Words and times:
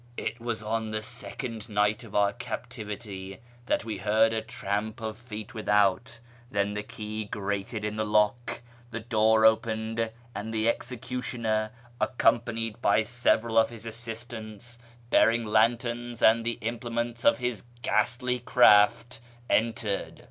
"It 0.17 0.39
was 0.39 0.63
on 0.63 0.89
the 0.89 1.03
second 1.03 1.69
night 1.69 2.03
of 2.03 2.15
our 2.15 2.33
captivity 2.33 3.39
that 3.67 3.85
we 3.85 3.99
heard 3.99 4.33
a 4.33 4.41
tramp 4.41 4.99
of 4.99 5.15
feet 5.15 5.53
without; 5.53 6.17
then 6.49 6.73
the 6.73 6.81
key 6.81 7.23
grated 7.25 7.85
in 7.85 7.97
the 7.97 8.03
lock, 8.03 8.63
the 8.89 8.99
door 9.01 9.45
opened, 9.45 10.09
and 10.33 10.51
the 10.51 10.67
executioner, 10.67 11.69
accompanied 11.99 12.81
by 12.81 13.03
several 13.03 13.59
of 13.59 13.69
his 13.69 13.85
assistants, 13.85 14.79
bearing 15.11 15.45
lanterns 15.45 16.23
and 16.23 16.43
the 16.43 16.57
implements 16.61 17.23
of 17.23 17.37
his 17.37 17.65
ghastly 17.83 18.39
craft, 18.39 19.21
entered. 19.51 20.19